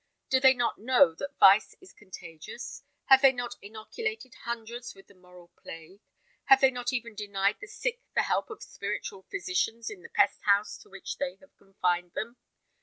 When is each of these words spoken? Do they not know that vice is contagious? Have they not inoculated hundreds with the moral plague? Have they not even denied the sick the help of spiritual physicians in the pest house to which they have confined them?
Do 0.31 0.39
they 0.39 0.55
not 0.55 0.79
know 0.79 1.13
that 1.13 1.37
vice 1.39 1.75
is 1.79 1.93
contagious? 1.93 2.81
Have 3.05 3.21
they 3.21 3.31
not 3.31 3.53
inoculated 3.61 4.33
hundreds 4.45 4.95
with 4.95 5.05
the 5.05 5.13
moral 5.13 5.49
plague? 5.55 5.99
Have 6.45 6.59
they 6.61 6.71
not 6.71 6.91
even 6.91 7.13
denied 7.13 7.57
the 7.61 7.67
sick 7.67 8.01
the 8.15 8.23
help 8.23 8.49
of 8.49 8.63
spiritual 8.63 9.27
physicians 9.29 9.91
in 9.91 10.01
the 10.01 10.09
pest 10.09 10.41
house 10.41 10.75
to 10.79 10.89
which 10.89 11.19
they 11.19 11.35
have 11.35 11.55
confined 11.55 12.13
them? 12.13 12.37